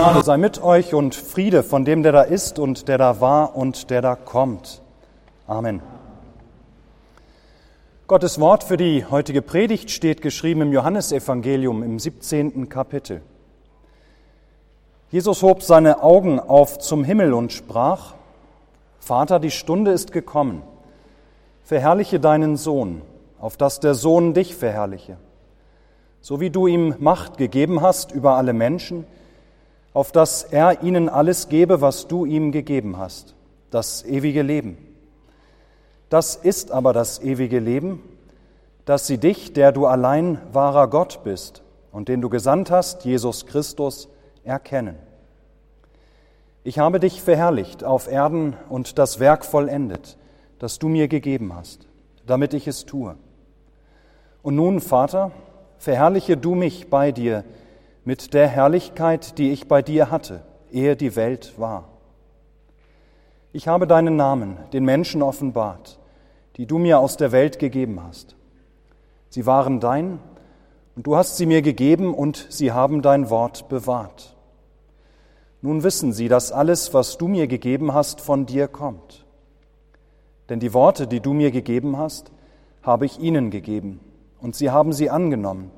Gnade 0.00 0.24
sei 0.24 0.38
mit 0.38 0.62
euch 0.62 0.94
und 0.94 1.14
Friede 1.14 1.62
von 1.62 1.84
dem, 1.84 2.02
der 2.02 2.12
da 2.12 2.22
ist 2.22 2.58
und 2.58 2.88
der 2.88 2.96
da 2.96 3.20
war 3.20 3.54
und 3.54 3.90
der 3.90 4.00
da 4.00 4.16
kommt. 4.16 4.80
Amen. 5.46 5.82
Gottes 8.06 8.40
Wort 8.40 8.64
für 8.64 8.78
die 8.78 9.04
heutige 9.04 9.42
Predigt 9.42 9.90
steht 9.90 10.22
geschrieben 10.22 10.62
im 10.62 10.72
Johannesevangelium 10.72 11.82
im 11.82 11.98
17. 11.98 12.70
Kapitel. 12.70 13.20
Jesus 15.10 15.42
hob 15.42 15.62
seine 15.62 16.02
Augen 16.02 16.40
auf 16.40 16.78
zum 16.78 17.04
Himmel 17.04 17.34
und 17.34 17.52
sprach, 17.52 18.14
Vater, 19.00 19.38
die 19.38 19.50
Stunde 19.50 19.90
ist 19.90 20.12
gekommen. 20.12 20.62
Verherrliche 21.62 22.20
deinen 22.20 22.56
Sohn, 22.56 23.02
auf 23.38 23.58
dass 23.58 23.80
der 23.80 23.92
Sohn 23.92 24.32
dich 24.32 24.56
verherrliche. 24.56 25.18
So 26.22 26.40
wie 26.40 26.48
du 26.48 26.66
ihm 26.66 26.94
Macht 27.00 27.36
gegeben 27.36 27.82
hast 27.82 28.12
über 28.12 28.36
alle 28.36 28.54
Menschen, 28.54 29.04
auf 29.92 30.12
dass 30.12 30.44
er 30.44 30.82
ihnen 30.82 31.08
alles 31.08 31.48
gebe, 31.48 31.80
was 31.80 32.06
du 32.06 32.24
ihm 32.24 32.52
gegeben 32.52 32.96
hast, 32.98 33.34
das 33.70 34.04
ewige 34.04 34.42
Leben. 34.42 34.78
Das 36.08 36.36
ist 36.36 36.70
aber 36.70 36.92
das 36.92 37.20
ewige 37.22 37.58
Leben, 37.58 38.02
dass 38.84 39.06
sie 39.06 39.18
dich, 39.18 39.52
der 39.52 39.72
du 39.72 39.86
allein 39.86 40.38
wahrer 40.52 40.88
Gott 40.88 41.20
bist 41.24 41.62
und 41.92 42.08
den 42.08 42.20
du 42.20 42.28
gesandt 42.28 42.70
hast, 42.70 43.04
Jesus 43.04 43.46
Christus, 43.46 44.08
erkennen. 44.44 44.96
Ich 46.62 46.78
habe 46.78 47.00
dich 47.00 47.22
verherrlicht 47.22 47.84
auf 47.84 48.10
Erden 48.10 48.56
und 48.68 48.98
das 48.98 49.18
Werk 49.18 49.44
vollendet, 49.44 50.18
das 50.58 50.78
du 50.78 50.88
mir 50.88 51.08
gegeben 51.08 51.54
hast, 51.54 51.86
damit 52.26 52.52
ich 52.52 52.68
es 52.68 52.84
tue. 52.84 53.16
Und 54.42 54.56
nun, 54.56 54.80
Vater, 54.80 55.30
verherrliche 55.78 56.36
du 56.36 56.54
mich 56.54 56.90
bei 56.90 57.12
dir, 57.12 57.44
mit 58.04 58.34
der 58.34 58.48
Herrlichkeit, 58.48 59.38
die 59.38 59.52
ich 59.52 59.68
bei 59.68 59.82
dir 59.82 60.10
hatte, 60.10 60.42
ehe 60.70 60.96
die 60.96 61.16
Welt 61.16 61.54
war. 61.58 61.88
Ich 63.52 63.68
habe 63.68 63.86
deinen 63.86 64.16
Namen 64.16 64.58
den 64.72 64.84
Menschen 64.84 65.22
offenbart, 65.22 65.98
die 66.56 66.66
du 66.66 66.78
mir 66.78 67.00
aus 67.00 67.16
der 67.16 67.32
Welt 67.32 67.58
gegeben 67.58 68.02
hast. 68.02 68.36
Sie 69.28 69.46
waren 69.46 69.80
dein, 69.80 70.18
und 70.96 71.06
du 71.06 71.16
hast 71.16 71.36
sie 71.36 71.46
mir 71.46 71.62
gegeben, 71.62 72.14
und 72.14 72.46
sie 72.50 72.72
haben 72.72 73.02
dein 73.02 73.30
Wort 73.30 73.68
bewahrt. 73.68 74.36
Nun 75.62 75.82
wissen 75.82 76.12
sie, 76.12 76.28
dass 76.28 76.52
alles, 76.52 76.94
was 76.94 77.18
du 77.18 77.28
mir 77.28 77.46
gegeben 77.46 77.92
hast, 77.92 78.20
von 78.20 78.46
dir 78.46 78.66
kommt. 78.66 79.24
Denn 80.48 80.58
die 80.58 80.72
Worte, 80.74 81.06
die 81.06 81.20
du 81.20 81.32
mir 81.32 81.50
gegeben 81.50 81.96
hast, 81.96 82.32
habe 82.82 83.06
ich 83.06 83.20
ihnen 83.20 83.50
gegeben, 83.50 84.00
und 84.40 84.56
sie 84.56 84.70
haben 84.70 84.92
sie 84.92 85.10
angenommen 85.10 85.70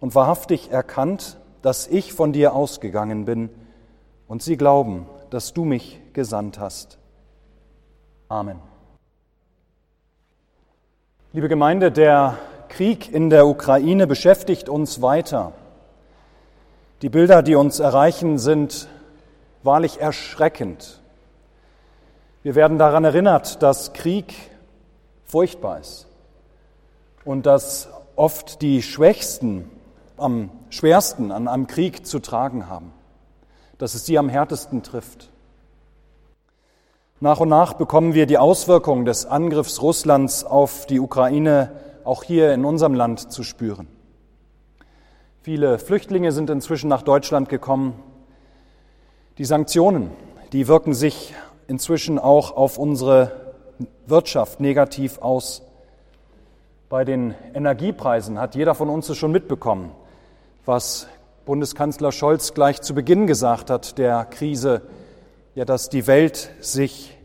und 0.00 0.14
wahrhaftig 0.14 0.70
erkannt, 0.70 1.38
dass 1.62 1.86
ich 1.86 2.12
von 2.12 2.32
dir 2.32 2.54
ausgegangen 2.54 3.24
bin, 3.24 3.50
und 4.28 4.42
sie 4.42 4.56
glauben, 4.58 5.06
dass 5.30 5.54
du 5.54 5.64
mich 5.64 6.00
gesandt 6.12 6.60
hast. 6.60 6.98
Amen. 8.28 8.58
Liebe 11.32 11.48
Gemeinde, 11.48 11.90
der 11.90 12.38
Krieg 12.68 13.12
in 13.12 13.30
der 13.30 13.46
Ukraine 13.46 14.06
beschäftigt 14.06 14.68
uns 14.68 15.00
weiter. 15.00 15.52
Die 17.00 17.08
Bilder, 17.08 17.42
die 17.42 17.54
uns 17.54 17.80
erreichen, 17.80 18.38
sind 18.38 18.88
wahrlich 19.62 20.00
erschreckend. 20.00 21.00
Wir 22.42 22.54
werden 22.54 22.78
daran 22.78 23.04
erinnert, 23.04 23.62
dass 23.62 23.92
Krieg 23.92 24.34
furchtbar 25.24 25.80
ist 25.80 26.06
und 27.24 27.46
dass 27.46 27.88
oft 28.16 28.62
die 28.62 28.82
Schwächsten 28.82 29.70
am 30.20 30.50
schwersten 30.70 31.32
an 31.32 31.48
einem 31.48 31.66
Krieg 31.66 32.06
zu 32.06 32.18
tragen 32.18 32.68
haben, 32.68 32.92
dass 33.78 33.94
es 33.94 34.06
sie 34.06 34.18
am 34.18 34.28
härtesten 34.28 34.82
trifft. 34.82 35.30
Nach 37.20 37.40
und 37.40 37.48
nach 37.48 37.72
bekommen 37.72 38.14
wir 38.14 38.26
die 38.26 38.38
Auswirkungen 38.38 39.04
des 39.04 39.26
Angriffs 39.26 39.82
Russlands 39.82 40.44
auf 40.44 40.86
die 40.86 41.00
Ukraine 41.00 41.72
auch 42.04 42.22
hier 42.22 42.54
in 42.54 42.64
unserem 42.64 42.94
Land 42.94 43.32
zu 43.32 43.42
spüren. 43.42 43.88
Viele 45.42 45.78
Flüchtlinge 45.78 46.30
sind 46.30 46.48
inzwischen 46.48 46.88
nach 46.88 47.02
Deutschland 47.02 47.48
gekommen. 47.48 47.94
Die 49.38 49.44
Sanktionen, 49.44 50.10
die 50.52 50.68
wirken 50.68 50.94
sich 50.94 51.34
inzwischen 51.66 52.18
auch 52.18 52.56
auf 52.56 52.78
unsere 52.78 53.32
Wirtschaft 54.06 54.60
negativ 54.60 55.18
aus. 55.18 55.62
Bei 56.88 57.04
den 57.04 57.34
Energiepreisen 57.52 58.38
hat 58.38 58.54
jeder 58.54 58.74
von 58.74 58.88
uns 58.88 59.08
es 59.08 59.16
schon 59.16 59.32
mitbekommen 59.32 59.90
was 60.68 61.08
Bundeskanzler 61.46 62.12
Scholz 62.12 62.52
gleich 62.52 62.82
zu 62.82 62.94
Beginn 62.94 63.26
gesagt 63.26 63.70
hat 63.70 63.96
der 63.96 64.26
Krise, 64.26 64.82
ja, 65.54 65.64
dass 65.64 65.88
die 65.88 66.06
Welt 66.06 66.50
sich 66.60 67.16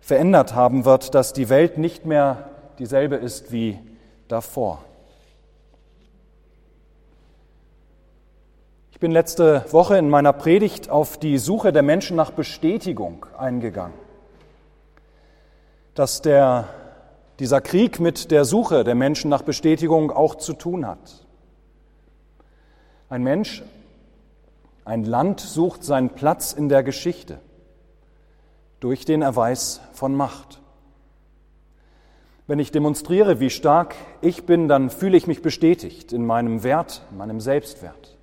verändert 0.00 0.56
haben 0.56 0.84
wird, 0.84 1.14
dass 1.14 1.32
die 1.32 1.48
Welt 1.48 1.78
nicht 1.78 2.04
mehr 2.04 2.50
dieselbe 2.80 3.14
ist 3.14 3.52
wie 3.52 3.78
davor. 4.26 4.84
Ich 8.90 8.98
bin 8.98 9.12
letzte 9.12 9.64
Woche 9.70 9.96
in 9.96 10.10
meiner 10.10 10.32
Predigt 10.32 10.90
auf 10.90 11.16
die 11.16 11.38
Suche 11.38 11.72
der 11.72 11.82
Menschen 11.82 12.16
nach 12.16 12.32
Bestätigung 12.32 13.24
eingegangen. 13.38 13.94
Dass 15.94 16.22
der, 16.22 16.66
dieser 17.38 17.60
Krieg 17.60 18.00
mit 18.00 18.32
der 18.32 18.44
Suche 18.44 18.82
der 18.82 18.96
Menschen 18.96 19.30
nach 19.30 19.42
Bestätigung 19.42 20.10
auch 20.10 20.34
zu 20.34 20.54
tun 20.54 20.88
hat. 20.88 21.29
Ein 23.10 23.24
Mensch, 23.24 23.64
ein 24.84 25.04
Land 25.04 25.40
sucht 25.40 25.82
seinen 25.82 26.10
Platz 26.10 26.52
in 26.52 26.68
der 26.68 26.84
Geschichte 26.84 27.40
durch 28.78 29.04
den 29.04 29.20
Erweis 29.20 29.80
von 29.92 30.14
Macht. 30.14 30.60
Wenn 32.46 32.60
ich 32.60 32.70
demonstriere, 32.70 33.40
wie 33.40 33.50
stark 33.50 33.96
ich 34.20 34.46
bin, 34.46 34.68
dann 34.68 34.90
fühle 34.90 35.16
ich 35.16 35.26
mich 35.26 35.42
bestätigt 35.42 36.12
in 36.12 36.24
meinem 36.24 36.62
Wert, 36.62 37.02
in 37.10 37.16
meinem 37.16 37.40
Selbstwert. 37.40 38.16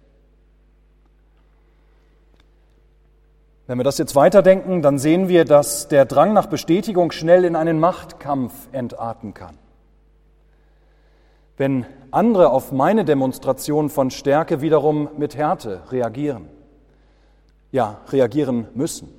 Wenn 3.68 3.78
wir 3.78 3.84
das 3.84 3.98
jetzt 3.98 4.16
weiterdenken, 4.16 4.81
dann 4.81 5.00
sehen 5.00 5.28
wir, 5.28 5.44
dass 5.44 5.90
der 5.90 6.06
Drang 6.06 6.31
nach 6.31 6.46
Bestätigung 6.46 7.12
schnell 7.12 7.44
in 7.44 7.58
einen 7.58 7.81
Machtkampf 7.81 8.54
entarten 8.72 9.34
kann. 9.34 9.58
Wenn 11.57 11.85
andere 12.12 12.51
auf 12.51 12.72
meine 12.72 13.03
Demonstration 13.03 13.90
von 13.90 14.12
Stärke 14.12 14.62
wiederum 14.62 15.09
mit 15.18 15.35
Härte 15.35 15.81
reagieren. 15.91 16.47
Ja, 17.72 18.01
reagieren 18.09 18.68
müssen. 18.75 19.09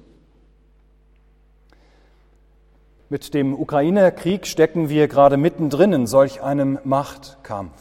Mit 3.10 3.34
dem 3.34 3.58
Ukraine-Krieg 3.58 4.46
stecken 4.46 4.88
wir 4.88 5.08
gerade 5.08 5.36
mittendrin 5.36 5.92
in 5.92 6.06
solch 6.06 6.42
einem 6.42 6.78
Machtkampf. 6.84 7.80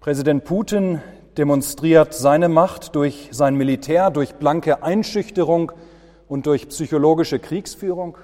Präsident 0.00 0.44
Putin 0.44 1.02
demonstriert 1.36 2.14
seine 2.14 2.48
Macht 2.48 2.94
durch 2.94 3.28
sein 3.32 3.54
Militär, 3.56 4.10
durch 4.10 4.34
blanke 4.34 4.82
Einschüchterung 4.82 5.72
und 6.28 6.46
durch 6.46 6.68
psychologische 6.68 7.38
Kriegsführung. 7.38 8.16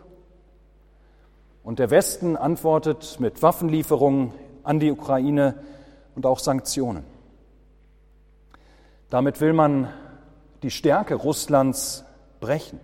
Und 1.66 1.80
der 1.80 1.90
Westen 1.90 2.36
antwortet 2.36 3.16
mit 3.18 3.42
Waffenlieferungen 3.42 4.32
an 4.62 4.78
die 4.78 4.92
Ukraine 4.92 5.56
und 6.14 6.24
auch 6.24 6.38
Sanktionen. 6.38 7.02
Damit 9.10 9.40
will 9.40 9.52
man 9.52 9.92
die 10.62 10.70
Stärke 10.70 11.16
Russlands 11.16 12.04
brechen, 12.38 12.78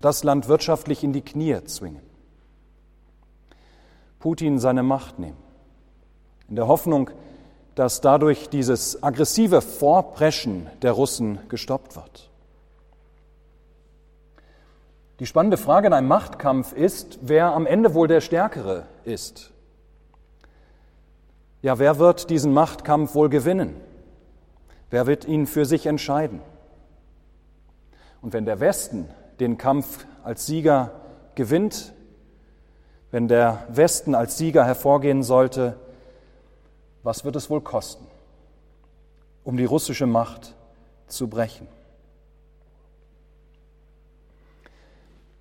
das 0.00 0.24
Land 0.24 0.48
wirtschaftlich 0.48 1.04
in 1.04 1.12
die 1.12 1.20
Knie 1.20 1.62
zwingen, 1.66 2.00
Putin 4.20 4.58
seine 4.58 4.82
Macht 4.82 5.18
nehmen, 5.18 5.36
in 6.48 6.56
der 6.56 6.66
Hoffnung, 6.66 7.10
dass 7.74 8.00
dadurch 8.00 8.48
dieses 8.48 9.02
aggressive 9.02 9.60
Vorpreschen 9.60 10.66
der 10.80 10.92
Russen 10.92 11.40
gestoppt 11.50 11.94
wird. 11.94 12.27
Die 15.20 15.26
spannende 15.26 15.56
Frage 15.56 15.88
in 15.88 15.92
einem 15.92 16.08
Machtkampf 16.08 16.72
ist, 16.72 17.18
wer 17.22 17.52
am 17.52 17.66
Ende 17.66 17.94
wohl 17.94 18.06
der 18.06 18.20
Stärkere 18.20 18.86
ist. 19.04 19.50
Ja, 21.60 21.80
wer 21.80 21.98
wird 21.98 22.30
diesen 22.30 22.52
Machtkampf 22.52 23.14
wohl 23.14 23.28
gewinnen? 23.28 23.80
Wer 24.90 25.06
wird 25.06 25.24
ihn 25.24 25.46
für 25.46 25.64
sich 25.64 25.86
entscheiden? 25.86 26.40
Und 28.22 28.32
wenn 28.32 28.44
der 28.44 28.60
Westen 28.60 29.08
den 29.40 29.58
Kampf 29.58 30.06
als 30.22 30.46
Sieger 30.46 30.92
gewinnt, 31.34 31.92
wenn 33.10 33.26
der 33.26 33.64
Westen 33.68 34.14
als 34.14 34.38
Sieger 34.38 34.64
hervorgehen 34.64 35.24
sollte, 35.24 35.76
was 37.02 37.24
wird 37.24 37.36
es 37.36 37.50
wohl 37.50 37.60
kosten, 37.60 38.06
um 39.44 39.56
die 39.56 39.64
russische 39.64 40.06
Macht 40.06 40.54
zu 41.08 41.28
brechen? 41.28 41.66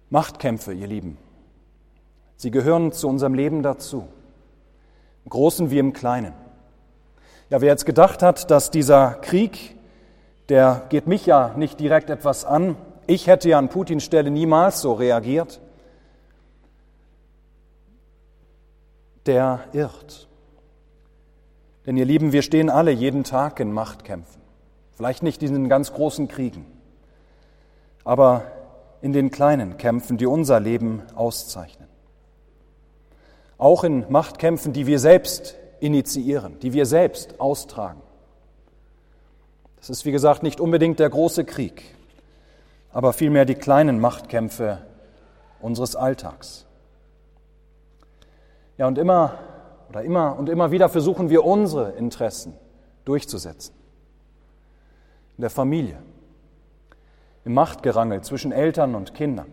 Machtkämpfe, 0.09 0.73
ihr 0.73 0.87
Lieben, 0.87 1.17
sie 2.35 2.51
gehören 2.51 2.91
zu 2.91 3.07
unserem 3.07 3.33
Leben 3.33 3.63
dazu 3.63 4.07
im 5.25 5.29
Großen 5.29 5.71
wie 5.71 5.79
im 5.79 5.93
Kleinen. 5.93 6.33
Ja, 7.49 7.61
wer 7.61 7.69
jetzt 7.69 7.85
gedacht 7.85 8.23
hat, 8.23 8.49
dass 8.51 8.71
dieser 8.71 9.15
Krieg 9.15 9.77
der 10.49 10.85
geht 10.89 11.07
mich 11.07 11.25
ja 11.25 11.53
nicht 11.57 11.79
direkt 11.79 12.09
etwas 12.09 12.45
an. 12.45 12.77
Ich 13.05 13.27
hätte 13.27 13.49
ja 13.49 13.57
an 13.57 13.69
Putins 13.69 14.03
Stelle 14.03 14.31
niemals 14.31 14.81
so 14.81 14.93
reagiert. 14.93 15.59
Der 19.25 19.65
irrt. 19.73 20.27
Denn 21.85 21.97
ihr 21.97 22.05
Lieben, 22.05 22.31
wir 22.31 22.41
stehen 22.41 22.69
alle 22.69 22.91
jeden 22.91 23.23
Tag 23.23 23.59
in 23.59 23.71
Machtkämpfen. 23.71 24.41
Vielleicht 24.93 25.21
nicht 25.21 25.43
in 25.43 25.53
den 25.53 25.69
ganz 25.69 25.93
großen 25.93 26.27
Kriegen, 26.27 26.65
aber 28.03 28.43
in 29.01 29.13
den 29.13 29.31
kleinen 29.31 29.77
Kämpfen, 29.77 30.17
die 30.17 30.25
unser 30.25 30.59
Leben 30.59 31.03
auszeichnen. 31.15 31.87
Auch 33.57 33.83
in 33.83 34.05
Machtkämpfen, 34.09 34.73
die 34.73 34.87
wir 34.87 34.99
selbst 34.99 35.55
initiieren, 35.79 36.59
die 36.59 36.73
wir 36.73 36.85
selbst 36.85 37.39
austragen. 37.39 38.01
Das 39.77 39.89
ist, 39.89 40.05
wie 40.05 40.11
gesagt, 40.11 40.43
nicht 40.43 40.59
unbedingt 40.59 40.99
der 40.99 41.09
große 41.09 41.45
Krieg, 41.45 41.83
aber 42.91 43.13
vielmehr 43.13 43.45
die 43.45 43.55
kleinen 43.55 43.99
Machtkämpfe 43.99 44.79
unseres 45.61 45.95
Alltags. 45.95 46.65
Ja, 48.77 48.87
und 48.87 48.97
immer 48.97 49.39
oder 49.89 50.03
immer 50.03 50.37
und 50.37 50.49
immer 50.49 50.71
wieder 50.71 50.89
versuchen 50.89 51.29
wir 51.29 51.45
unsere 51.45 51.91
Interessen 51.91 52.53
durchzusetzen. 53.05 53.73
In 55.37 55.41
der 55.41 55.49
Familie, 55.49 55.97
im 57.47 57.53
Machtgerangel 57.53 58.19
zwischen 58.23 58.51
Eltern 58.51 58.93
und 58.93 59.13
Kindern, 59.13 59.49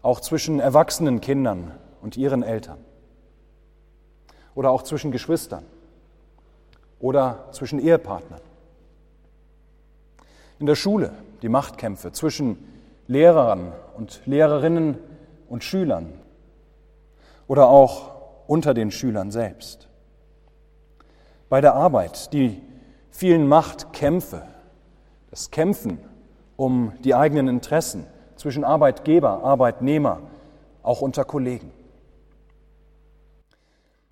auch 0.00 0.20
zwischen 0.20 0.58
erwachsenen 0.58 1.20
Kindern 1.20 1.70
und 2.00 2.16
ihren 2.16 2.42
Eltern 2.42 2.78
oder 4.54 4.70
auch 4.70 4.80
zwischen 4.80 5.12
Geschwistern 5.12 5.66
oder 6.98 7.50
zwischen 7.52 7.78
Ehepartnern. 7.78 8.40
In 10.58 10.64
der 10.64 10.74
Schule 10.74 11.12
die 11.42 11.50
Machtkämpfe 11.50 12.10
zwischen 12.12 12.56
Lehrern 13.06 13.74
und 13.94 14.22
Lehrerinnen 14.24 14.96
und 15.50 15.64
Schülern 15.64 16.14
oder 17.48 17.68
auch 17.68 18.12
unter 18.46 18.72
den 18.72 18.90
Schülern 18.90 19.30
selbst. 19.30 19.88
Bei 21.50 21.60
der 21.60 21.74
Arbeit 21.74 22.32
die 22.32 22.62
vielen 23.10 23.46
Machtkämpfe, 23.46 24.46
das 25.28 25.50
Kämpfen 25.50 25.98
um 26.62 26.92
die 27.02 27.16
eigenen 27.16 27.48
Interessen 27.48 28.06
zwischen 28.36 28.62
Arbeitgeber, 28.62 29.42
Arbeitnehmer, 29.42 30.20
auch 30.84 31.00
unter 31.00 31.24
Kollegen. 31.24 31.72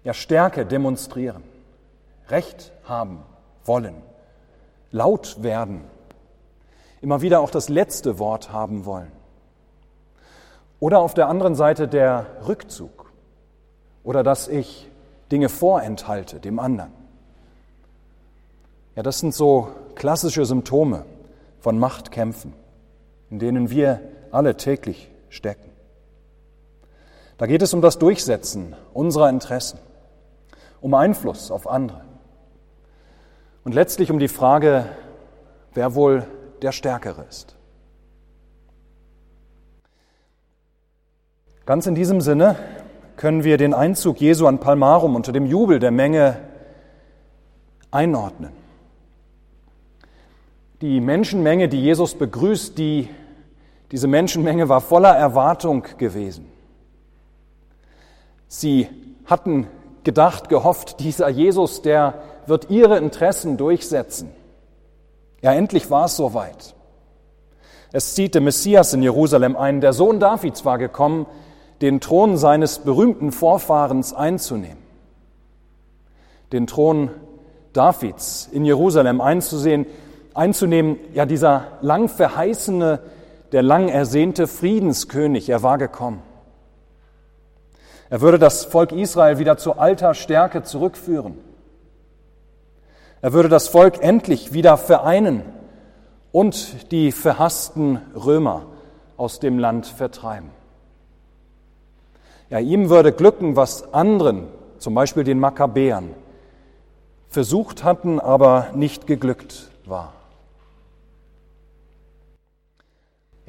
Ja, 0.02 0.14
Stärke 0.14 0.66
demonstrieren, 0.66 1.44
Recht 2.28 2.72
haben 2.82 3.22
wollen, 3.64 3.94
laut 4.90 5.44
werden, 5.44 5.82
immer 7.00 7.22
wieder 7.22 7.38
auch 7.38 7.52
das 7.52 7.68
letzte 7.68 8.18
Wort 8.18 8.52
haben 8.52 8.84
wollen. 8.84 9.12
Oder 10.80 10.98
auf 10.98 11.14
der 11.14 11.28
anderen 11.28 11.54
Seite 11.54 11.86
der 11.86 12.26
Rückzug 12.48 13.12
oder 14.02 14.24
dass 14.24 14.48
ich 14.48 14.90
Dinge 15.30 15.48
vorenthalte 15.48 16.40
dem 16.40 16.58
anderen. 16.58 16.90
Ja, 18.96 19.04
das 19.04 19.20
sind 19.20 19.34
so 19.34 19.68
klassische 19.94 20.44
Symptome 20.44 21.04
von 21.60 21.78
Machtkämpfen, 21.78 22.54
in 23.30 23.38
denen 23.38 23.70
wir 23.70 24.00
alle 24.30 24.56
täglich 24.56 25.10
stecken. 25.28 25.70
Da 27.38 27.46
geht 27.46 27.62
es 27.62 27.72
um 27.72 27.80
das 27.80 27.98
Durchsetzen 27.98 28.74
unserer 28.92 29.30
Interessen 29.30 29.78
um 30.80 30.94
Einfluss 30.94 31.50
auf 31.50 31.68
andere. 31.68 32.02
Und 33.64 33.74
letztlich 33.74 34.10
um 34.10 34.18
die 34.18 34.28
Frage, 34.28 34.86
wer 35.74 35.94
wohl 35.94 36.24
der 36.62 36.72
Stärkere 36.72 37.24
ist. 37.28 37.56
Ganz 41.66 41.86
in 41.86 41.94
diesem 41.94 42.20
Sinne 42.20 42.56
können 43.16 43.44
wir 43.44 43.58
den 43.58 43.74
Einzug 43.74 44.20
Jesu 44.20 44.46
an 44.46 44.58
Palmarum 44.58 45.14
unter 45.14 45.32
dem 45.32 45.46
Jubel 45.46 45.78
der 45.78 45.90
Menge 45.90 46.38
einordnen. 47.90 48.52
Die 50.80 51.00
Menschenmenge, 51.00 51.68
die 51.68 51.82
Jesus 51.82 52.14
begrüßt, 52.14 52.78
die, 52.78 53.08
diese 53.92 54.08
Menschenmenge 54.08 54.70
war 54.70 54.80
voller 54.80 55.14
Erwartung 55.14 55.84
gewesen. 55.98 56.46
Sie 58.48 58.88
hatten 59.26 59.66
gedacht, 60.04 60.48
gehofft, 60.48 61.00
dieser 61.00 61.28
Jesus, 61.28 61.82
der 61.82 62.22
wird 62.46 62.70
ihre 62.70 62.96
Interessen 62.96 63.58
durchsetzen. 63.58 64.30
Ja, 65.42 65.52
endlich 65.52 65.90
war 65.90 66.06
es 66.06 66.16
soweit. 66.16 66.74
Es 67.92 68.14
zieht 68.14 68.34
der 68.34 68.40
Messias 68.40 68.94
in 68.94 69.02
Jerusalem 69.02 69.56
ein. 69.56 69.82
Der 69.82 69.92
Sohn 69.92 70.18
Davids 70.18 70.64
war 70.64 70.78
gekommen, 70.78 71.26
den 71.82 72.00
Thron 72.00 72.38
seines 72.38 72.78
berühmten 72.78 73.32
Vorfahrens 73.32 74.14
einzunehmen. 74.14 74.78
Den 76.52 76.66
Thron 76.66 77.10
Davids 77.74 78.48
in 78.50 78.64
Jerusalem 78.64 79.20
einzusehen, 79.20 79.86
einzunehmen, 80.34 80.98
ja, 81.14 81.26
dieser 81.26 81.66
lang 81.80 82.08
verheißene, 82.08 83.00
der 83.52 83.62
lang 83.62 83.88
ersehnte 83.88 84.46
Friedenskönig, 84.46 85.48
er 85.48 85.62
war 85.62 85.78
gekommen. 85.78 86.22
Er 88.10 88.20
würde 88.20 88.38
das 88.38 88.64
Volk 88.64 88.92
Israel 88.92 89.38
wieder 89.38 89.56
zu 89.56 89.78
alter 89.78 90.14
Stärke 90.14 90.62
zurückführen. 90.62 91.38
Er 93.22 93.32
würde 93.32 93.48
das 93.48 93.68
Volk 93.68 94.02
endlich 94.02 94.52
wieder 94.52 94.76
vereinen 94.76 95.42
und 96.32 96.90
die 96.90 97.12
verhassten 97.12 98.00
Römer 98.14 98.66
aus 99.16 99.40
dem 99.40 99.58
Land 99.58 99.86
vertreiben. 99.86 100.50
Ja, 102.48 102.58
ihm 102.58 102.88
würde 102.88 103.12
glücken, 103.12 103.54
was 103.54 103.94
anderen, 103.94 104.48
zum 104.78 104.94
Beispiel 104.94 105.22
den 105.22 105.38
Makkabäern, 105.38 106.14
versucht 107.28 107.84
hatten, 107.84 108.18
aber 108.18 108.68
nicht 108.74 109.06
geglückt 109.06 109.70
war. 109.84 110.14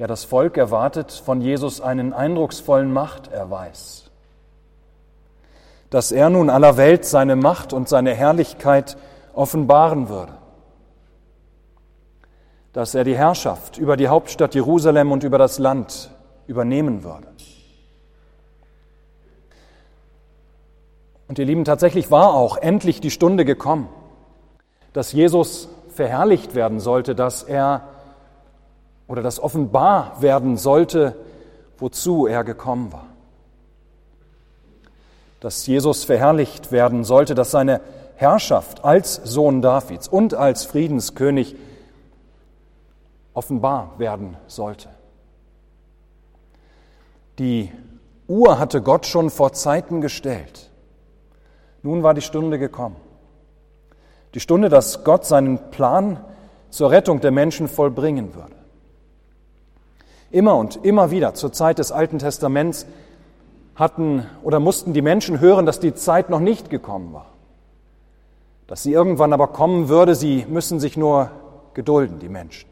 Ja, 0.02 0.08
das 0.08 0.24
Volk 0.24 0.56
erwartet 0.56 1.12
von 1.12 1.40
Jesus 1.40 1.80
einen 1.80 2.12
eindrucksvollen 2.12 2.92
Machterweis 2.92 4.02
dass 5.90 6.10
er 6.10 6.30
nun 6.30 6.48
aller 6.48 6.78
Welt 6.78 7.04
seine 7.04 7.36
Macht 7.36 7.74
und 7.74 7.86
seine 7.86 8.14
Herrlichkeit 8.14 8.96
offenbaren 9.34 10.08
würde, 10.08 10.32
dass 12.72 12.94
er 12.94 13.04
die 13.04 13.14
Herrschaft 13.14 13.76
über 13.76 13.98
die 13.98 14.08
Hauptstadt 14.08 14.54
Jerusalem 14.54 15.12
und 15.12 15.22
über 15.22 15.36
das 15.36 15.58
Land 15.58 16.10
übernehmen 16.46 17.04
würde. 17.04 17.28
Und 21.28 21.38
ihr 21.38 21.44
Lieben, 21.44 21.66
tatsächlich 21.66 22.10
war 22.10 22.32
auch 22.32 22.56
endlich 22.56 23.02
die 23.02 23.10
Stunde 23.10 23.44
gekommen, 23.44 23.90
dass 24.94 25.12
Jesus 25.12 25.68
verherrlicht 25.90 26.54
werden 26.54 26.80
sollte, 26.80 27.14
dass 27.14 27.42
er 27.42 27.82
oder 29.06 29.22
dass 29.22 29.40
offenbar 29.40 30.20
werden 30.20 30.56
sollte, 30.56 31.16
wozu 31.78 32.26
er 32.26 32.44
gekommen 32.44 32.92
war 32.92 33.06
dass 35.42 35.66
Jesus 35.66 36.04
verherrlicht 36.04 36.70
werden 36.70 37.02
sollte, 37.02 37.34
dass 37.34 37.50
seine 37.50 37.80
Herrschaft 38.14 38.84
als 38.84 39.16
Sohn 39.24 39.60
Davids 39.60 40.06
und 40.06 40.34
als 40.34 40.64
Friedenskönig 40.64 41.56
offenbar 43.34 43.98
werden 43.98 44.36
sollte. 44.46 44.88
Die 47.40 47.72
Uhr 48.28 48.60
hatte 48.60 48.82
Gott 48.82 49.04
schon 49.06 49.30
vor 49.30 49.52
Zeiten 49.52 50.00
gestellt. 50.00 50.70
Nun 51.82 52.04
war 52.04 52.14
die 52.14 52.20
Stunde 52.20 52.60
gekommen. 52.60 52.96
Die 54.34 54.40
Stunde, 54.40 54.68
dass 54.68 55.02
Gott 55.02 55.26
seinen 55.26 55.72
Plan 55.72 56.24
zur 56.70 56.92
Rettung 56.92 57.20
der 57.20 57.32
Menschen 57.32 57.66
vollbringen 57.66 58.36
würde. 58.36 58.54
Immer 60.32 60.56
und 60.56 60.84
immer 60.84 61.12
wieder 61.12 61.34
zur 61.34 61.52
Zeit 61.52 61.78
des 61.78 61.92
Alten 61.92 62.18
Testaments 62.18 62.86
hatten 63.76 64.26
oder 64.42 64.58
mussten 64.58 64.92
die 64.92 65.02
Menschen 65.02 65.38
hören, 65.38 65.66
dass 65.66 65.78
die 65.78 65.94
Zeit 65.94 66.30
noch 66.30 66.40
nicht 66.40 66.70
gekommen 66.70 67.12
war. 67.12 67.26
Dass 68.66 68.82
sie 68.82 68.92
irgendwann 68.92 69.32
aber 69.32 69.48
kommen 69.48 69.88
würde, 69.88 70.14
sie 70.14 70.46
müssen 70.48 70.80
sich 70.80 70.96
nur 70.96 71.30
gedulden, 71.74 72.18
die 72.18 72.28
Menschen. 72.28 72.68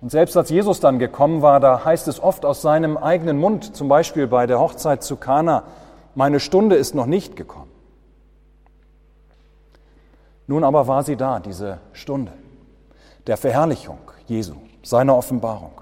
Und 0.00 0.10
selbst 0.10 0.36
als 0.36 0.50
Jesus 0.50 0.80
dann 0.80 0.98
gekommen 0.98 1.40
war, 1.40 1.60
da 1.60 1.84
heißt 1.84 2.08
es 2.08 2.22
oft 2.22 2.44
aus 2.44 2.60
seinem 2.60 2.98
eigenen 2.98 3.38
Mund, 3.38 3.74
zum 3.74 3.88
Beispiel 3.88 4.26
bei 4.26 4.46
der 4.46 4.60
Hochzeit 4.60 5.02
zu 5.02 5.16
Kana, 5.16 5.64
meine 6.14 6.40
Stunde 6.40 6.76
ist 6.76 6.94
noch 6.94 7.06
nicht 7.06 7.36
gekommen. 7.36 7.70
Nun 10.46 10.62
aber 10.62 10.86
war 10.86 11.02
sie 11.02 11.16
da, 11.16 11.40
diese 11.40 11.78
Stunde 11.94 12.32
der 13.26 13.38
Verherrlichung 13.38 13.98
Jesu, 14.26 14.54
seiner 14.84 15.16
Offenbarung 15.16 15.72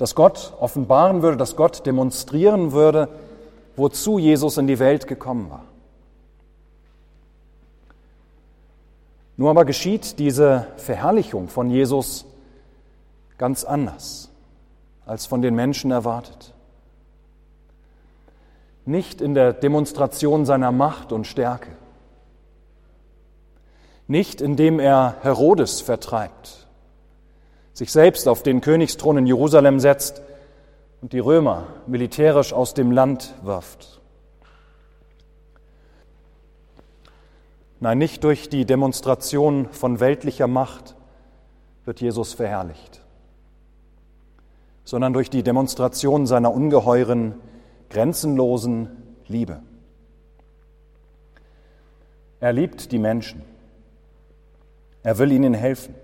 dass 0.00 0.14
Gott 0.14 0.54
offenbaren 0.58 1.20
würde, 1.20 1.36
dass 1.36 1.56
Gott 1.56 1.84
demonstrieren 1.84 2.72
würde, 2.72 3.10
wozu 3.76 4.18
Jesus 4.18 4.56
in 4.56 4.66
die 4.66 4.78
Welt 4.78 5.06
gekommen 5.06 5.50
war. 5.50 5.64
Nur 9.36 9.50
aber 9.50 9.66
geschieht 9.66 10.18
diese 10.18 10.68
Verherrlichung 10.78 11.48
von 11.48 11.68
Jesus 11.68 12.24
ganz 13.36 13.62
anders, 13.62 14.30
als 15.04 15.26
von 15.26 15.42
den 15.42 15.54
Menschen 15.54 15.90
erwartet. 15.90 16.54
Nicht 18.86 19.20
in 19.20 19.34
der 19.34 19.52
Demonstration 19.52 20.46
seiner 20.46 20.72
Macht 20.72 21.12
und 21.12 21.26
Stärke, 21.26 21.72
nicht 24.08 24.40
indem 24.40 24.80
er 24.80 25.16
Herodes 25.20 25.82
vertreibt, 25.82 26.68
sich 27.80 27.92
selbst 27.92 28.28
auf 28.28 28.42
den 28.42 28.60
Königsthron 28.60 29.16
in 29.16 29.26
Jerusalem 29.26 29.80
setzt 29.80 30.20
und 31.00 31.14
die 31.14 31.18
Römer 31.18 31.66
militärisch 31.86 32.52
aus 32.52 32.74
dem 32.74 32.90
Land 32.90 33.34
wirft. 33.42 34.02
Nein, 37.80 37.96
nicht 37.96 38.22
durch 38.22 38.50
die 38.50 38.66
Demonstration 38.66 39.70
von 39.70 39.98
weltlicher 39.98 40.46
Macht 40.46 40.94
wird 41.86 42.02
Jesus 42.02 42.34
verherrlicht, 42.34 43.00
sondern 44.84 45.14
durch 45.14 45.30
die 45.30 45.42
Demonstration 45.42 46.26
seiner 46.26 46.52
ungeheuren, 46.52 47.36
grenzenlosen 47.88 48.90
Liebe. 49.26 49.62
Er 52.40 52.52
liebt 52.52 52.92
die 52.92 52.98
Menschen. 52.98 53.40
Er 55.02 55.16
will 55.16 55.32
ihnen 55.32 55.54
helfen, 55.54 55.94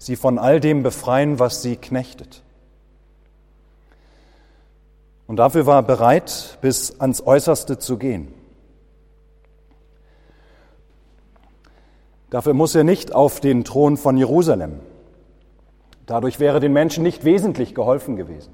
sie 0.00 0.16
von 0.16 0.38
all 0.38 0.60
dem 0.60 0.82
befreien, 0.82 1.38
was 1.38 1.62
sie 1.62 1.76
knechtet. 1.76 2.42
Und 5.26 5.36
dafür 5.36 5.66
war 5.66 5.76
er 5.76 5.82
bereit, 5.82 6.58
bis 6.62 6.98
ans 7.00 7.24
Äußerste 7.24 7.78
zu 7.78 7.98
gehen. 7.98 8.34
Dafür 12.30 12.54
muss 12.54 12.74
er 12.74 12.82
nicht 12.82 13.14
auf 13.14 13.40
den 13.40 13.62
Thron 13.62 13.96
von 13.96 14.16
Jerusalem. 14.16 14.80
Dadurch 16.06 16.40
wäre 16.40 16.60
den 16.60 16.72
Menschen 16.72 17.04
nicht 17.04 17.24
wesentlich 17.24 17.74
geholfen 17.74 18.16
gewesen. 18.16 18.52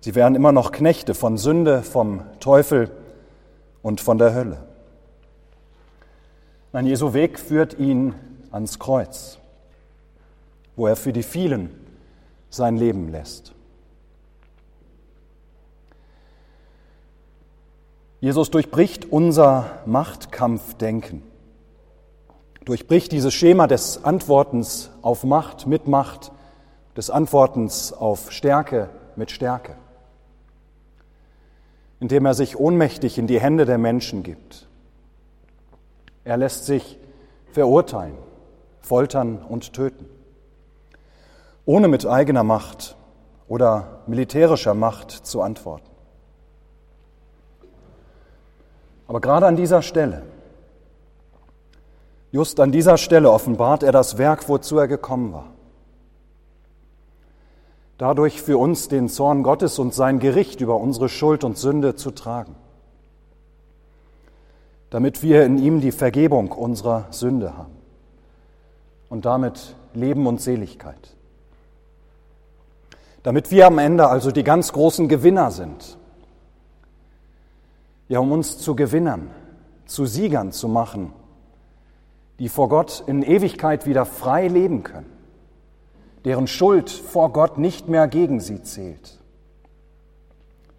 Sie 0.00 0.14
wären 0.14 0.34
immer 0.34 0.52
noch 0.52 0.72
Knechte 0.72 1.14
von 1.14 1.36
Sünde, 1.36 1.82
vom 1.82 2.22
Teufel 2.40 2.90
und 3.82 4.00
von 4.00 4.18
der 4.18 4.34
Hölle. 4.34 4.66
Nein, 6.72 6.86
Jesu 6.86 7.12
Weg 7.12 7.38
führt 7.38 7.78
ihn 7.78 8.14
ans 8.52 8.78
Kreuz, 8.78 9.38
wo 10.76 10.86
er 10.86 10.96
für 10.96 11.12
die 11.12 11.22
vielen 11.22 11.70
sein 12.50 12.76
Leben 12.76 13.08
lässt. 13.08 13.52
Jesus 18.20 18.50
durchbricht 18.50 19.10
unser 19.10 19.80
Machtkampfdenken, 19.84 21.22
durchbricht 22.64 23.10
dieses 23.10 23.34
Schema 23.34 23.66
des 23.66 24.04
Antwortens 24.04 24.90
auf 25.02 25.24
Macht 25.24 25.66
mit 25.66 25.88
Macht, 25.88 26.30
des 26.96 27.10
Antwortens 27.10 27.92
auf 27.92 28.30
Stärke 28.30 28.90
mit 29.16 29.32
Stärke, 29.32 29.74
indem 31.98 32.26
er 32.26 32.34
sich 32.34 32.56
ohnmächtig 32.56 33.18
in 33.18 33.26
die 33.26 33.40
Hände 33.40 33.64
der 33.64 33.78
Menschen 33.78 34.22
gibt 34.22 34.68
er 36.24 36.36
lässt 36.36 36.66
sich 36.66 36.98
verurteilen, 37.50 38.16
foltern 38.82 39.38
und 39.38 39.72
töten, 39.72 40.06
ohne 41.64 41.88
mit 41.88 42.06
eigener 42.06 42.44
Macht 42.44 42.96
oder 43.48 44.02
militärischer 44.06 44.74
Macht 44.74 45.10
zu 45.10 45.40
antworten. 45.40 45.88
Aber 49.08 49.20
gerade 49.20 49.46
an 49.46 49.56
dieser 49.56 49.82
Stelle, 49.82 50.22
just 52.30 52.60
an 52.60 52.72
dieser 52.72 52.98
Stelle 52.98 53.30
offenbart 53.30 53.82
er 53.82 53.92
das 53.92 54.18
Werk, 54.18 54.48
wozu 54.48 54.78
er 54.78 54.88
gekommen 54.88 55.32
war. 55.32 55.46
Dadurch 57.98 58.42
für 58.42 58.58
uns 58.58 58.88
den 58.88 59.08
Zorn 59.08 59.42
Gottes 59.42 59.78
und 59.78 59.94
sein 59.94 60.18
Gericht 60.18 60.60
über 60.60 60.76
unsere 60.76 61.08
Schuld 61.08 61.44
und 61.44 61.58
Sünde 61.58 61.94
zu 61.94 62.10
tragen 62.10 62.56
damit 64.92 65.22
wir 65.22 65.46
in 65.46 65.56
ihm 65.56 65.80
die 65.80 65.90
Vergebung 65.90 66.52
unserer 66.52 67.06
Sünde 67.10 67.56
haben 67.56 67.81
und 69.12 69.26
damit 69.26 69.76
Leben 69.92 70.26
und 70.26 70.40
Seligkeit. 70.40 71.14
Damit 73.22 73.50
wir 73.50 73.66
am 73.66 73.78
Ende 73.78 74.08
also 74.08 74.30
die 74.30 74.42
ganz 74.42 74.72
großen 74.72 75.06
Gewinner 75.06 75.50
sind. 75.50 75.98
Ja, 78.08 78.20
um 78.20 78.32
uns 78.32 78.56
zu 78.56 78.74
Gewinnern, 78.74 79.30
zu 79.84 80.06
Siegern 80.06 80.50
zu 80.50 80.66
machen, 80.66 81.12
die 82.38 82.48
vor 82.48 82.70
Gott 82.70 83.04
in 83.06 83.22
Ewigkeit 83.22 83.84
wieder 83.84 84.06
frei 84.06 84.48
leben 84.48 84.82
können, 84.82 85.12
deren 86.24 86.46
Schuld 86.46 86.88
vor 86.88 87.34
Gott 87.34 87.58
nicht 87.58 87.88
mehr 87.88 88.08
gegen 88.08 88.40
sie 88.40 88.62
zählt. 88.62 89.18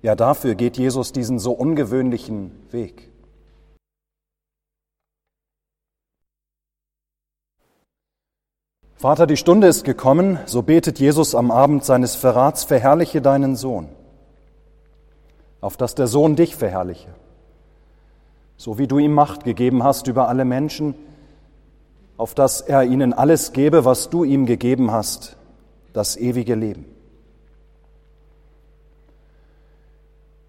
Ja, 0.02 0.16
dafür 0.16 0.56
geht 0.56 0.78
Jesus 0.78 1.12
diesen 1.12 1.38
so 1.38 1.52
ungewöhnlichen 1.52 2.50
Weg. 2.72 3.13
Vater, 9.04 9.28
die 9.28 9.36
Stunde 9.36 9.68
ist 9.68 9.84
gekommen, 9.84 10.40
so 10.46 10.62
betet 10.62 10.98
Jesus 10.98 11.36
am 11.36 11.52
Abend 11.52 11.84
seines 11.84 12.16
Verrats, 12.16 12.64
verherrliche 12.64 13.22
deinen 13.22 13.58
Sohn, 13.58 13.90
auf 15.60 15.76
dass 15.76 15.94
der 15.94 16.08
Sohn 16.08 16.38
dich 16.38 16.56
verherrliche, 16.56 17.10
so 18.56 18.78
wie 18.78 18.88
du 18.88 19.00
ihm 19.00 19.12
Macht 19.14 19.44
gegeben 19.44 19.84
hast 19.84 20.08
über 20.08 20.30
alle 20.30 20.46
Menschen, 20.46 20.96
auf 22.16 22.34
dass 22.34 22.62
er 22.62 22.86
ihnen 22.86 23.12
alles 23.12 23.52
gebe, 23.52 23.84
was 23.84 24.10
du 24.10 24.24
ihm 24.24 24.46
gegeben 24.46 24.92
hast, 24.92 25.36
das 25.92 26.16
ewige 26.16 26.56
Leben. 26.56 26.86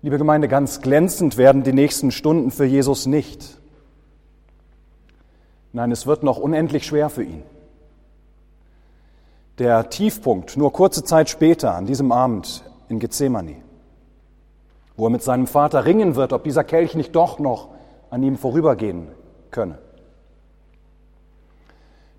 Liebe 0.00 0.16
Gemeinde, 0.16 0.46
ganz 0.46 0.80
glänzend 0.80 1.36
werden 1.36 1.64
die 1.64 1.72
nächsten 1.72 2.12
Stunden 2.12 2.52
für 2.52 2.66
Jesus 2.66 3.06
nicht. 3.06 3.58
Nein, 5.72 5.90
es 5.90 6.06
wird 6.06 6.22
noch 6.22 6.38
unendlich 6.38 6.86
schwer 6.86 7.10
für 7.10 7.24
ihn. 7.24 7.42
Der 9.58 9.88
Tiefpunkt 9.88 10.56
nur 10.56 10.72
kurze 10.72 11.04
Zeit 11.04 11.30
später, 11.30 11.76
an 11.76 11.86
diesem 11.86 12.10
Abend 12.10 12.64
in 12.88 12.98
Gethsemane, 12.98 13.56
wo 14.96 15.06
er 15.06 15.10
mit 15.10 15.22
seinem 15.22 15.46
Vater 15.46 15.84
ringen 15.84 16.16
wird, 16.16 16.32
ob 16.32 16.42
dieser 16.42 16.64
Kelch 16.64 16.96
nicht 16.96 17.14
doch 17.14 17.38
noch 17.38 17.68
an 18.10 18.24
ihm 18.24 18.36
vorübergehen 18.36 19.08
könne. 19.52 19.78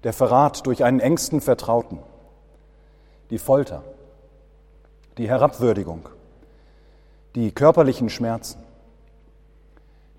Der 0.03 0.13
Verrat 0.13 0.65
durch 0.65 0.85
einen 0.85 1.01
engsten 1.01 1.41
Vertrauten, 1.41 1.99
die 3.29 3.37
Folter, 3.37 3.83
die 5.17 5.27
Herabwürdigung, 5.27 6.07
die 7.35 7.51
körperlichen 7.51 8.09
Schmerzen, 8.09 8.63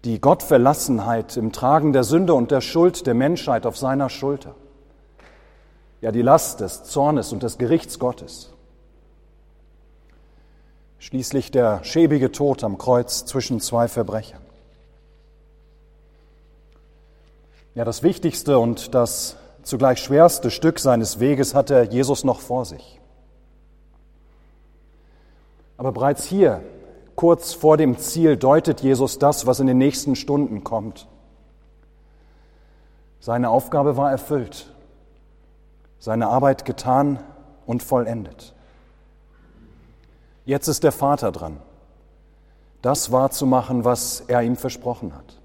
die 0.05 0.21
Gottverlassenheit 0.21 1.39
im 1.39 1.51
Tragen 1.51 1.95
der 1.95 2.05
Sünde 2.05 2.35
und 2.35 2.51
der 2.51 2.61
Schuld 2.61 3.07
der 3.07 3.15
Menschheit 3.15 3.65
auf 3.65 3.79
seiner 3.79 4.11
Schulter 4.11 4.55
ja 6.07 6.13
die 6.13 6.23
Last 6.23 6.61
des 6.61 6.85
Zornes 6.85 7.33
und 7.33 7.43
des 7.43 7.59
Gerichts 7.59 7.99
Gottes. 7.99 8.53
Schließlich 11.01 11.51
der 11.51 11.83
schäbige 11.83 12.31
Tod 12.31 12.63
am 12.63 12.79
Kreuz 12.79 13.25
zwischen 13.25 13.59
zwei 13.59 13.89
Verbrechern. 13.89 14.41
Ja, 17.75 17.85
das 17.85 18.05
wichtigste 18.05 18.61
und 18.61 18.95
das 18.95 19.35
zugleich 19.65 19.99
schwerste 19.99 20.53
Stück 20.53 20.79
seines 20.79 21.19
Weges 21.19 21.57
hatte 21.57 21.89
Jesus 21.91 22.23
noch 22.23 22.39
vor 22.39 22.65
sich. 22.65 23.01
Aber 25.77 25.91
bereits 25.91 26.25
hier, 26.25 26.63
kurz 27.17 27.53
vor 27.53 27.77
dem 27.77 27.99
Ziel, 27.99 28.37
deutet 28.37 28.81
Jesus 28.81 29.19
das, 29.19 29.45
was 29.47 29.59
in 29.59 29.67
den 29.67 29.79
nächsten 29.79 30.15
Stunden 30.15 30.63
kommt. 30.63 31.09
Seine 33.19 33.51
Aufgabe 33.51 33.97
war 33.97 34.13
erfüllt 34.13 34.71
seine 35.99 36.29
Arbeit 36.29 36.65
getan 36.65 37.19
und 37.67 37.83
vollendet. 37.83 38.55
Jetzt 40.45 40.69
ist 40.69 40.85
der 40.85 40.93
Vater 40.93 41.33
dran, 41.33 41.57
das 42.83 43.11
wahrzumachen, 43.11 43.85
was 43.85 44.21
er 44.29 44.43
ihm 44.43 44.57
versprochen 44.57 45.15
hat. 45.15 45.41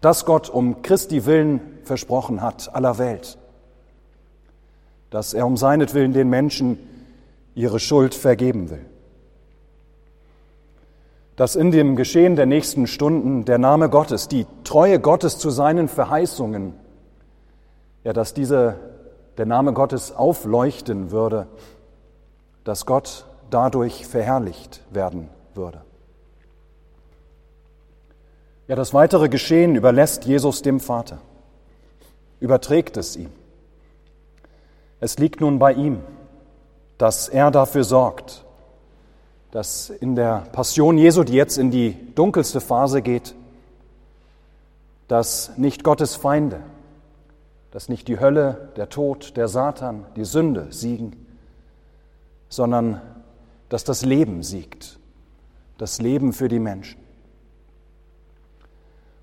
Das 0.00 0.24
Gott 0.24 0.48
um 0.48 0.82
Christi 0.82 1.26
willen 1.26 1.60
versprochen 1.82 2.40
hat, 2.40 2.72
aller 2.74 2.98
Welt. 2.98 3.38
Dass 5.10 5.34
er 5.34 5.46
um 5.46 5.56
seinetwillen 5.56 6.12
den 6.12 6.28
Menschen 6.28 6.78
ihre 7.54 7.80
Schuld 7.80 8.14
vergeben 8.14 8.70
will. 8.70 8.84
Dass 11.34 11.56
in 11.56 11.72
dem 11.72 11.96
Geschehen 11.96 12.36
der 12.36 12.46
nächsten 12.46 12.86
Stunden 12.86 13.44
der 13.44 13.58
Name 13.58 13.88
Gottes, 13.88 14.28
die 14.28 14.46
Treue 14.62 15.00
Gottes 15.00 15.38
zu 15.38 15.50
seinen 15.50 15.88
Verheißungen, 15.88 16.74
ja, 18.04 18.12
dass 18.12 18.34
diese 18.34 18.76
der 19.38 19.46
Name 19.46 19.72
Gottes 19.72 20.12
aufleuchten 20.12 21.10
würde, 21.12 21.46
dass 22.64 22.84
Gott 22.84 23.24
dadurch 23.50 24.06
verherrlicht 24.06 24.82
werden 24.90 25.28
würde. 25.54 25.80
Ja, 28.66 28.76
das 28.76 28.92
weitere 28.92 29.28
Geschehen 29.30 29.76
überlässt 29.76 30.26
Jesus 30.26 30.60
dem 30.60 30.80
Vater, 30.80 31.18
überträgt 32.40 32.96
es 32.98 33.16
ihm. 33.16 33.30
Es 35.00 35.18
liegt 35.18 35.40
nun 35.40 35.58
bei 35.58 35.72
ihm, 35.72 36.00
dass 36.98 37.28
er 37.28 37.50
dafür 37.50 37.84
sorgt, 37.84 38.44
dass 39.52 39.88
in 39.88 40.16
der 40.16 40.46
Passion 40.52 40.98
Jesu, 40.98 41.22
die 41.22 41.32
jetzt 41.34 41.56
in 41.56 41.70
die 41.70 41.96
dunkelste 42.14 42.60
Phase 42.60 43.00
geht, 43.00 43.34
dass 45.06 45.56
nicht 45.56 45.84
Gottes 45.84 46.16
Feinde, 46.16 46.60
dass 47.78 47.88
nicht 47.88 48.08
die 48.08 48.18
Hölle, 48.18 48.70
der 48.74 48.88
Tod, 48.88 49.36
der 49.36 49.46
Satan, 49.46 50.04
die 50.16 50.24
Sünde 50.24 50.66
siegen, 50.70 51.14
sondern 52.48 53.00
dass 53.68 53.84
das 53.84 54.04
Leben 54.04 54.42
siegt, 54.42 54.98
das 55.76 56.00
Leben 56.00 56.32
für 56.32 56.48
die 56.48 56.58
Menschen. 56.58 57.00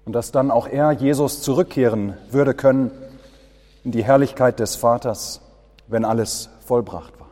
Und 0.06 0.14
dass 0.14 0.32
dann 0.32 0.52
auch 0.52 0.70
er, 0.70 0.94
Jesus, 0.94 1.42
zurückkehren 1.42 2.16
würde 2.32 2.54
können 2.54 2.92
in 3.84 3.92
die 3.92 4.06
Herrlichkeit 4.06 4.58
des 4.62 4.78
Vaters, 4.78 5.42
wenn 5.88 6.06
alles 6.06 6.50
vollbracht 6.62 7.20
war. 7.20 7.32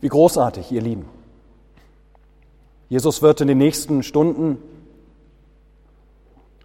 Wie 0.00 0.08
großartig, 0.08 0.72
ihr 0.72 0.80
Lieben. 0.80 1.04
Jesus 2.88 3.20
wird 3.20 3.42
in 3.42 3.48
den 3.48 3.58
nächsten 3.58 4.02
Stunden 4.02 4.56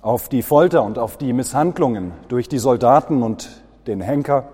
auf 0.01 0.29
die 0.29 0.41
Folter 0.41 0.84
und 0.84 0.98
auf 0.98 1.18
die 1.18 1.34
Misshandlungen 1.34 2.13
durch 2.27 2.48
die 2.48 2.60
Soldaten 2.60 3.22
und 3.24 3.63
den 3.88 4.01
Henker. 4.01 4.50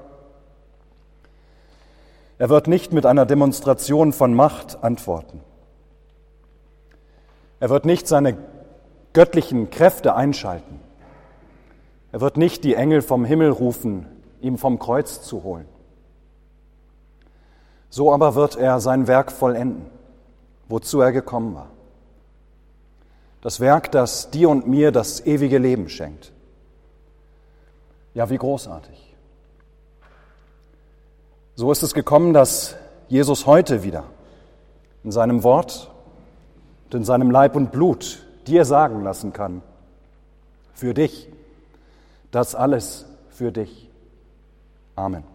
Er 2.37 2.49
wird 2.49 2.67
nicht 2.67 2.91
mit 2.91 3.05
einer 3.05 3.25
Demonstration 3.25 4.11
von 4.11 4.33
Macht 4.33 4.83
antworten. 4.83 5.41
Er 7.59 7.69
wird 7.69 7.85
nicht 7.85 8.07
seine 8.07 8.37
göttlichen 9.13 9.69
Kräfte 9.69 10.15
einschalten. 10.15 10.79
Er 12.11 12.21
wird 12.21 12.37
nicht 12.37 12.63
die 12.63 12.75
Engel 12.75 13.01
vom 13.01 13.23
Himmel 13.23 13.49
rufen, 13.49 14.07
ihm 14.41 14.57
vom 14.57 14.79
Kreuz 14.79 15.21
zu 15.21 15.43
holen. 15.43 15.67
So 17.89 18.11
aber 18.11 18.35
wird 18.35 18.57
er 18.57 18.79
sein 18.79 19.07
Werk 19.07 19.31
vollenden, 19.31 19.85
wozu 20.67 20.99
er 20.99 21.11
gekommen 21.11 21.55
war. 21.55 21.67
Das 23.45 23.59
Werk, 23.59 23.91
das 23.91 24.31
dir 24.31 24.49
und 24.49 24.65
mir 24.65 24.91
das 24.91 25.23
ewige 25.23 25.59
Leben 25.59 25.87
schenkt. 25.87 26.31
Ja, 28.15 28.27
wie 28.31 28.39
großartig. 28.39 29.15
So 31.53 31.71
ist 31.71 31.83
es 31.83 31.93
gekommen, 31.93 32.33
dass 32.33 32.75
Jesus 33.07 33.45
heute 33.45 33.83
wieder 33.83 34.05
in 35.03 35.11
seinem 35.11 35.43
Wort 35.43 35.91
und 36.85 36.95
in 36.95 37.03
seinem 37.03 37.29
Leib 37.29 37.55
und 37.55 37.71
Blut 37.71 38.25
dir 38.47 38.65
sagen 38.65 39.03
lassen 39.03 39.31
kann, 39.31 39.61
für 40.73 40.95
dich, 40.95 41.29
das 42.31 42.55
alles 42.55 43.05
für 43.29 43.51
dich. 43.51 43.91
Amen. 44.95 45.34